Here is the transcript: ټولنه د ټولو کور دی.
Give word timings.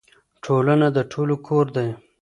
ټولنه 0.43 0.87
د 0.95 0.99
ټولو 1.11 1.35
کور 1.47 1.65
دی. 1.75 1.89